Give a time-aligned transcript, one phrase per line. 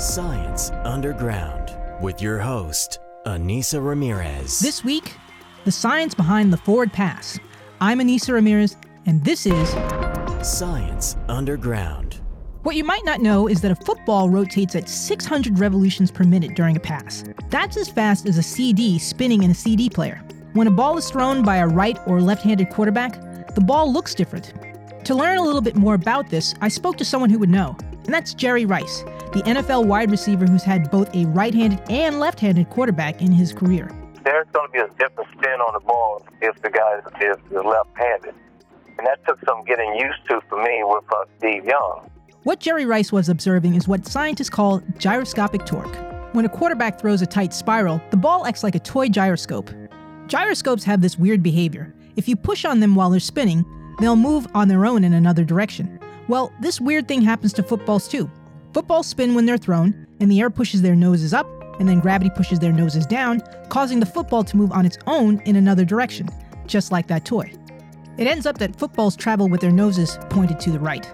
[0.00, 4.58] Science Underground with your host, Ainissa Ramirez.
[4.58, 5.14] This week,
[5.66, 7.38] the science behind the forward pass.
[7.82, 9.68] I'm Ainissa Ramirez, and this is
[10.42, 12.18] Science Underground.
[12.62, 16.54] What you might not know is that a football rotates at 600 revolutions per minute
[16.56, 17.22] during a pass.
[17.50, 20.22] That's as fast as a CD spinning in a CD player.
[20.54, 24.14] When a ball is thrown by a right or left handed quarterback, the ball looks
[24.14, 24.54] different.
[25.04, 27.76] To learn a little bit more about this, I spoke to someone who would know,
[28.04, 32.18] and that's Jerry Rice, the NFL wide receiver who's had both a right handed and
[32.18, 33.88] left handed quarterback in his career.
[34.24, 37.90] There's going to be a different spin on the ball if the guy is left
[37.96, 38.34] handed.
[38.98, 42.10] And that took some getting used to for me with uh, Steve Young.
[42.42, 45.96] What Jerry Rice was observing is what scientists call gyroscopic torque.
[46.32, 49.70] When a quarterback throws a tight spiral, the ball acts like a toy gyroscope.
[50.26, 51.94] Gyroscopes have this weird behavior.
[52.16, 53.64] If you push on them while they're spinning,
[54.00, 55.98] they'll move on their own in another direction.
[56.28, 58.30] Well, this weird thing happens to footballs too.
[58.72, 61.46] Footballs spin when they're thrown, and the air pushes their noses up,
[61.80, 65.40] and then gravity pushes their noses down, causing the football to move on its own
[65.40, 66.28] in another direction,
[66.66, 67.52] just like that toy.
[68.16, 71.10] It ends up that footballs travel with their noses pointed to the right.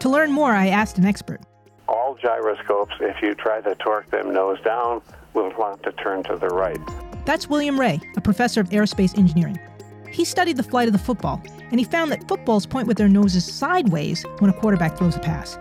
[0.00, 1.40] To learn more, I asked an expert.
[1.88, 5.02] All gyroscopes, if you try to torque them nose down,
[5.34, 6.78] will want to turn to the right.
[7.24, 9.58] That's William Rae, a professor of aerospace engineering.
[10.12, 13.08] He studied the flight of the football, and he found that footballs point with their
[13.08, 15.58] noses sideways when a quarterback throws a pass.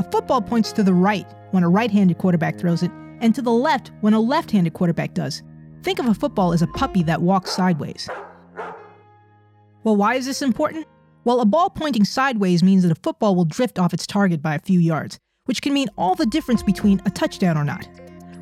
[0.00, 3.42] A football points to the right when a right handed quarterback throws it, and to
[3.42, 5.42] the left when a left handed quarterback does.
[5.82, 8.08] Think of a football as a puppy that walks sideways.
[9.84, 10.86] Well, why is this important?
[11.24, 14.54] Well, a ball pointing sideways means that a football will drift off its target by
[14.54, 17.86] a few yards, which can mean all the difference between a touchdown or not.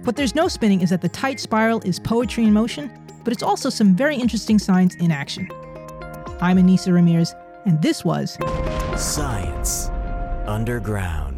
[0.04, 2.88] What there's no spinning is that the tight spiral is poetry in motion,
[3.24, 5.50] but it's also some very interesting science in action.
[6.40, 7.34] I'm Ainissa Ramirez,
[7.66, 8.38] and this was
[8.96, 9.88] Science
[10.46, 11.37] Underground.